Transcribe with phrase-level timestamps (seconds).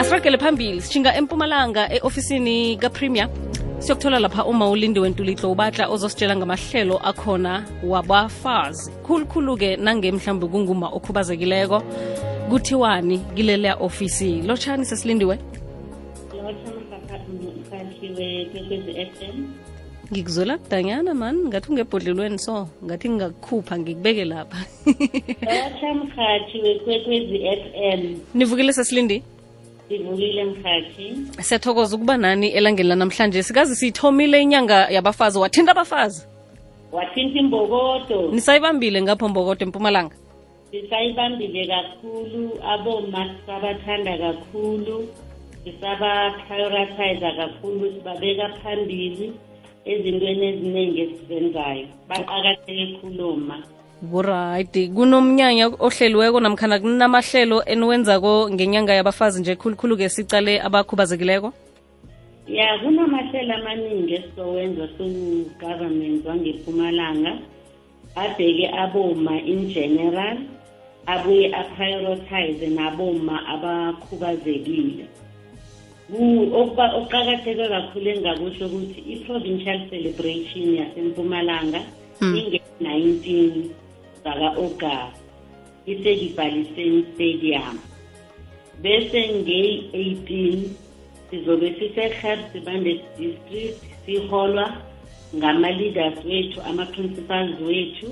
[0.00, 3.28] asiragele phambili sishinga empumalanga e-ofisini kapremier
[3.78, 7.52] siyokuthola lapha uma ulindi wentulitlo ubatla ozositshela ngamahlelo akhona
[7.82, 11.82] wabafazi khulukhulu-ke nange mhlawumbe kunguma okhubazekileko
[12.50, 15.38] kuthiwani kileliya ofisi lotshani sesilindiwe
[20.12, 24.58] ngikuzwela kudanyana mani ngathi ungebhodlelweni so ngathi ngingakukhupha ngikubeke lapha
[25.52, 26.80] lotshamrhathi
[28.34, 29.22] nivukile sesilindi
[29.90, 31.16] ndivulile mkhathi
[31.48, 36.20] siyathokoza ukuba nani elangeni lanamhlanje sikazi siyithomile inyanga yabafazi wathinta abafazi
[36.96, 40.14] wathinta imbokodo nisayibambile ngapho mbokodo empumalanga
[40.70, 44.96] sisayibambile kakhulu aboma sisabathanda kakhulu
[45.64, 49.26] sisabaprioritiza kakhulu sibabeka phambili
[49.92, 53.56] ezintweni eziningi esizenzayo baqakatheke khuluma
[53.98, 61.50] kuright kunomnyanya ohleliweko namkhana kunamahlelo eniwenzako ngenyanga yabafazi nje khulukhulu-ke sicale abakhubazekileko
[62.46, 67.32] ya kunamahlelo amaningi esizowenza sogovernment wangempumalanga
[68.16, 70.38] abheke aboma ingeneral
[71.06, 75.04] abuye aprioritize naboma abakhubazekile
[76.58, 81.80] okuqakatheke kakhulu engingakusho ukuthi i-provincial celebration yasempumalanga
[82.20, 82.34] hmm.
[82.38, 83.54] inge-nineteen
[84.28, 84.96] saka oga
[85.92, 87.76] isedibhaliseni stadium
[88.82, 90.58] bese ngeyi-18
[91.30, 94.66] sizobe sisegher sibande district siholwa
[95.38, 98.08] ngama-leaders wethu ama-principals wethu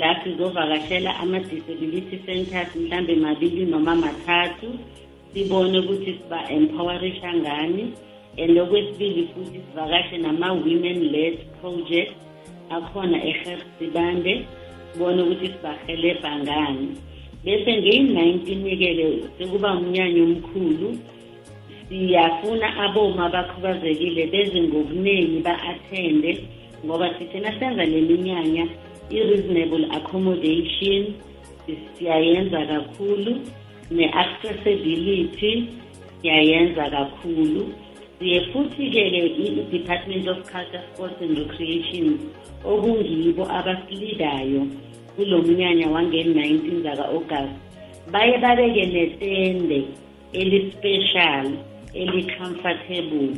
[0.00, 4.68] la sizovakashela ama-disability centers mhlawumbe mabili noma mathathu
[5.32, 7.84] sibone ukuthi siba-empowerisha ngani
[8.42, 12.12] and okwesibili futhi sivakashe nama-women led project
[12.76, 14.34] akhona ehersibande
[14.98, 16.88] bona ukuthi sibahele bangani
[17.44, 19.04] bese ngeyi-nineteen ikele
[19.36, 20.88] sekuba umnyanya omkhulu
[21.88, 26.30] siyafuna aboma abakhubazekile beze ngobuningi ba-athende
[26.84, 28.64] ngoba sithina senza le minyanya
[29.16, 31.02] i-reasonable accommodation
[31.94, 33.32] siyayenza kakhulu
[33.96, 35.52] ne-accessibility
[36.20, 37.62] siyayenza kakhulu
[38.18, 42.18] siye futhi ke i-department of culture sports and recreation
[42.64, 44.66] okungibo abasilidayo
[45.16, 47.58] kulo mnyanya wange-19 zaka-agasti
[48.12, 49.84] baye babeke netende
[50.32, 51.46] elispecial
[51.94, 53.30] eli-comfortable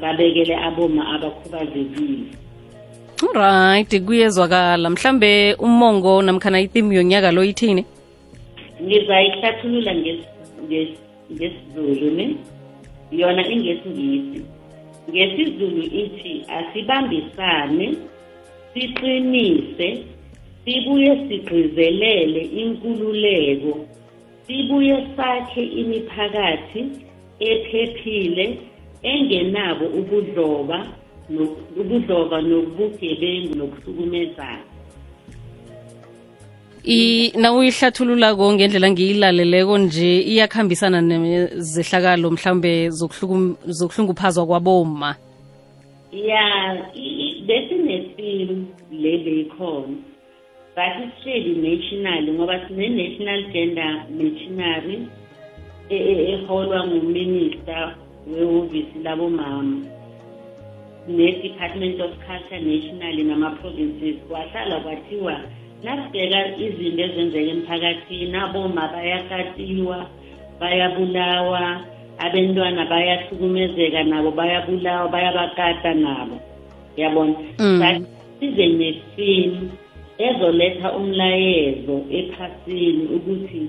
[0.00, 2.24] babekele aboma abakhubazekile
[3.28, 7.84] olright kuyezwakala mhlambe umongo namkhana itimu yonyaka lo ithini
[8.82, 10.94] ngizayihlathulula ngesizulu ne nge,
[11.34, 12.57] nge, nge, nge, nge, nge, nge, nge,
[13.12, 14.38] yona ingesingisi
[15.10, 17.86] ngesizulu ithi asibambisane
[18.74, 19.88] siqinise
[20.64, 23.72] sibuye sigcizelele inkululeko
[24.46, 26.82] sibuye sakhe imiphakathi
[27.50, 28.46] ephephile
[29.12, 30.78] engenabo ubudlova
[31.80, 34.67] ubudlova nobugebengu nokuhlukumezana
[37.44, 42.72] na uyihlathulula ko ngendlela ngiyilaleleko nje iyakuhambisana nezehlakalo mhlawumbe
[43.76, 45.10] zokuhlunguphazwa kwaboma
[46.30, 46.46] ya
[47.46, 48.66] besinefilm
[49.02, 49.96] lele ikhona
[50.76, 54.96] but isihleli national ngoba sine-national gender missionary
[55.90, 57.84] e, e, eholwa nguminister
[58.32, 59.84] wehhovisi labomama
[61.16, 65.36] ne-department of culture nationally nama-provinces kwahlala kwathiwa
[65.84, 69.98] nasibheka izinto ezenzeka emphakathini aboma bayakatiwa
[70.60, 71.64] bayabulawa
[72.24, 76.36] abantwana bayahlukumezeka nabo bayabulawa bayabakata nabo
[77.00, 77.78] yabona mm.
[78.40, 79.60] size nethini
[80.26, 83.62] ezoletha umlayezo ephasini ukuthi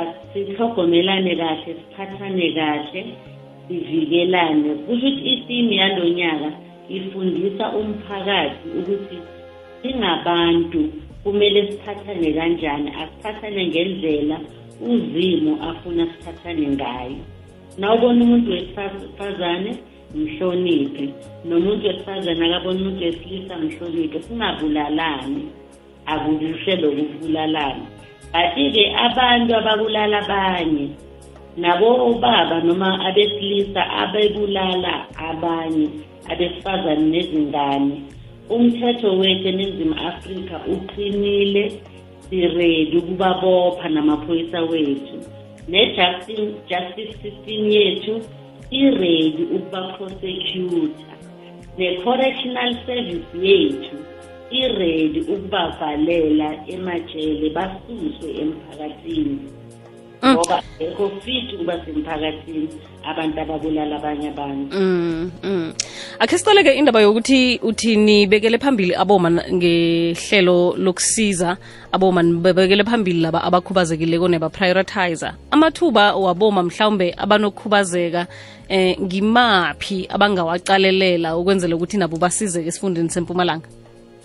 [0.00, 3.00] asihlogomelane kahle siphathane kahle
[3.68, 6.50] sivikelane kusho ukuthi itimu yalo nyaka
[6.88, 9.16] ifundisa umphakathi ukuthi
[9.82, 10.82] singabantu
[11.24, 14.38] kumele siphathane kanjani asiphathane ngendlela
[14.92, 17.16] uzimo afuna siphathane ngayo
[17.80, 19.72] nawubona umuntu wesifazane
[20.20, 21.04] mhloniphe
[21.48, 25.42] nomuntu wesifazane akabona umuntu wesilisa mhloniphe singabulalani
[26.10, 27.86] akukuhle lokubulalana
[28.32, 30.86] but-ke abantu ababulala abanye
[31.62, 34.92] nabobaba noma abesilisa abebulala
[35.30, 35.86] abanye
[36.30, 37.96] abesifazane nezingane
[38.50, 41.72] umthetho wethu eningizimu afrika uqinile
[42.20, 45.16] siredi ukubabopha namaphoyisa wethu
[45.72, 48.14] ne-justice system yethu
[48.80, 51.12] iredi ukubaprosecuta
[51.78, 53.96] ne-correctional service yethu
[54.60, 59.36] iredi ukubavalela emajele basuswe emphakathini
[60.22, 60.34] Mm.
[60.34, 62.68] ngoba ekho fit ukuba semphakathini
[63.10, 65.68] abantu ababulala abanye abantu mm, mm.
[66.22, 71.50] akhe siqaleke indaba yokuthi uthi nibekele phambili aboma ngehlelo lokusiza
[71.94, 78.22] aboma nibekele phambili laba abakhubazekileko neba-prioritizer amathuba waboma mhlawumbe abanokhubazeka
[78.68, 83.68] eh ngimaphi abangawaqalelela ukwenzela ukuthi nabo basizeke esifundeni sempumalanga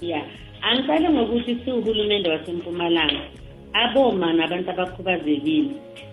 [0.02, 0.24] ya yeah.
[0.62, 3.22] angisale ngokuthi siwuhulumende wasempumalanga
[3.84, 5.72] aboma nabantu abakhubazekile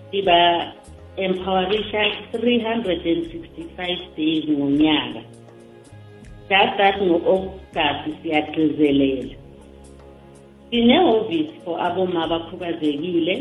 [0.09, 2.01] siba-empowerisha
[2.33, 5.21] 365 days ngonyaka
[6.51, 9.35] just that ngo-okgasi siyagqizelela
[10.69, 13.35] sinehhovisi for aboma abakhubazekile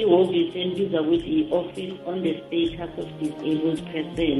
[0.00, 4.38] ihhovisi elibizwa ukuthi i-office on the status of disabled person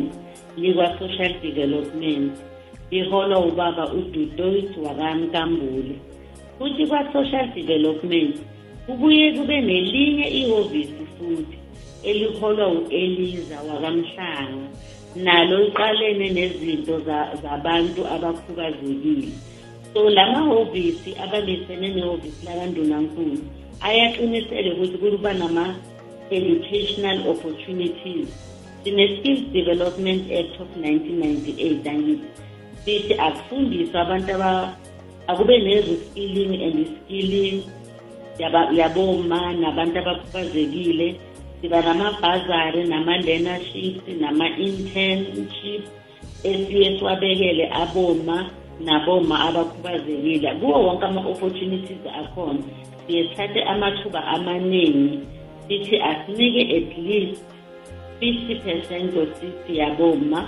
[0.63, 2.31] likwa-social development
[2.91, 5.95] liholwa ubaba ududoit wakamkambule
[6.59, 8.35] futhi kwa-social development
[8.89, 11.57] kubuye kube nelinye ihhovisi futhi
[12.09, 14.67] eliholwa u-eliza wakamhlanga
[15.25, 16.95] nalo liqalene nezinto
[17.43, 19.29] zabantu abakhubazekile
[19.93, 23.37] so la mahhovisi abambisene nehhovisi lakandunankulu
[23.89, 28.29] ayaqinisele ukuthi kuba nama-educational opportunities
[28.83, 32.29] sine-skills development act of 1998 angithi
[32.85, 34.33] sithi akufundiswe abantu
[35.31, 37.59] akube ne-reskilling and skilling
[38.39, 41.07] yaboma nabantu abakhubazekile
[41.61, 45.83] siba namabhazari nama-learnerships nama-internship
[46.51, 48.39] esiye siwabekele aboma
[48.87, 52.59] naboma abakhubazekile kuwo wonke ama-opportunities akhona
[53.07, 55.19] siye sithathe amathuba amaningi
[55.69, 57.43] sithi asinike at least
[58.21, 60.41] fifty percent osisi yaboma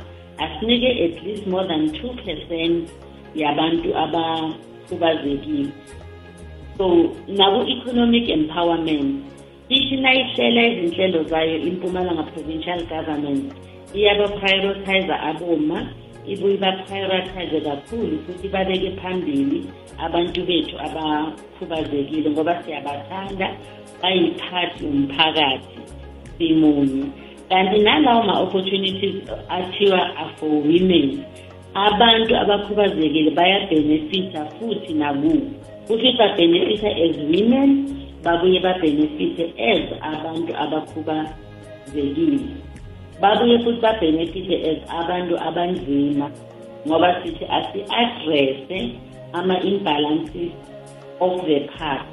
[0.44, 2.86] asinike at least more than two percent
[3.34, 5.70] yabantu abakhubazekile
[6.80, 6.88] so
[7.38, 9.08] naku-economic empowerment
[9.76, 13.42] ithi nayihlela izinhlelo zayo impumalanga provincial government
[13.96, 15.78] iyabaprioritiza aboma
[16.32, 19.58] ibuye baprioritize kakhulu futhi babeke phambili
[20.04, 23.46] abantu bethu abakhubazekile ngoba siyabathanda
[24.00, 25.76] bayiphathi umphakathi
[26.38, 27.04] simunye
[27.50, 29.16] kanti nalawo ma-opportunities
[29.56, 31.08] athiwa afor women
[31.86, 35.36] abantu abakhubazekile bayabhenefitha futhi nakuo
[35.94, 37.70] ufike babhenefitha as women
[38.24, 42.38] babuye babhenefithe as abantu abakhubazekile
[43.22, 46.26] babuye futhi babhenefithe as abantu abanzima
[46.86, 48.78] ngoba sithi asi-adresse
[49.38, 50.52] ama-imbalances
[51.26, 52.12] of the past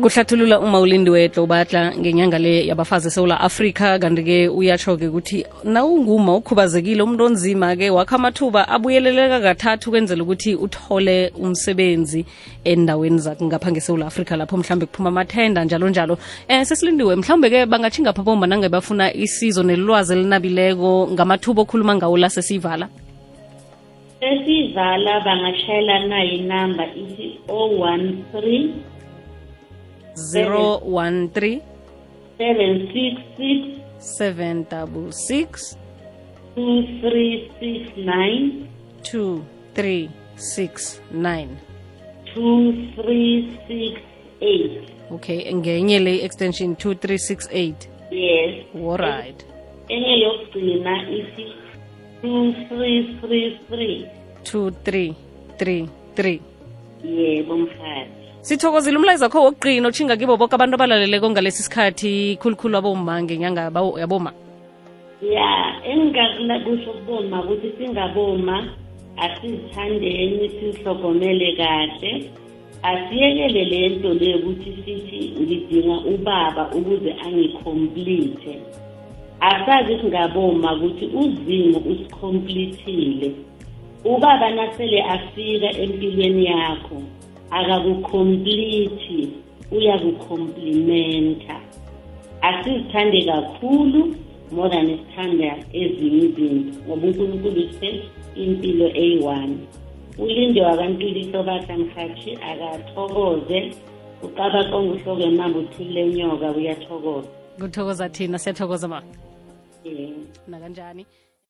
[0.00, 7.24] kuhlathulula umawulindi wetlo batla ngenyanga le yabafazi esewula afrika kanti-ke uyatsho-ke ukuthi nawunguma ukhubazekile umuntu
[7.28, 12.24] onzima-ke wakho amathuba abuyeleleka kathathu kwenzela ukuthi uthole umsebenzi
[12.64, 16.16] endaweni zakho ngesewula afrika lapho mhlawumbe kuphuma amathenda njalo njalo
[16.48, 22.30] eh sesilindiwe mhlawumbe-ke bangatshinga pha bomba nange bafuna isizo nelwazi elinabileko ngamathuba okhuluma ngawo la
[22.32, 22.88] sesiyivala
[24.20, 28.72] sesiyivala bangashayela nayo inamba ithi 013
[30.14, 31.62] Zero one three
[32.36, 35.74] seven six six seven double six
[36.54, 38.68] two three six nine
[39.02, 39.42] two
[39.74, 41.56] three six nine
[42.34, 44.02] two three six
[44.42, 49.42] eight okay and le extension 2368 yes all right
[49.88, 51.46] enye yokugcina isi
[52.22, 54.06] 2333
[54.44, 56.40] 2333
[57.04, 62.10] yebo mfazi sithokozile umlayizo wakho wokugqina otshinga kibo boke abantu abalaleleko ngalesi sikhathi
[62.42, 63.60] khulukhulu aboma ngenyanga
[64.02, 64.30] yaboma
[65.34, 65.50] ya
[65.90, 68.56] engingakuna kusho kuboma ukuthi singaboma
[69.24, 72.12] asizithandeni sizihlogomele kahle
[72.90, 78.54] asiyekele le nto le ukuthi sithi ngidinga ubaba ukuze angikhomplithe
[79.50, 83.28] asazi singaboma ukuthi uzimo usikhomplithile
[84.12, 86.98] ubaba nasele afika empilweni yakho
[87.58, 89.18] akakukompliti
[89.76, 91.56] uyakukomplimenta
[92.40, 94.00] asizithande kakhulu
[94.56, 97.88] more than isithanda ezinye izinto ngoba unkulunkulu se
[98.44, 99.58] impilo eyi-one
[100.22, 103.58] ulinde wakantuliso basamhathi akathokoze
[104.26, 107.28] uqaba kongehloko emambe uthulile nyoka uyathokoza
[107.60, 108.98] kuthokoza thina siyathokoza ma
[109.84, 111.31] um nakanjani yeah.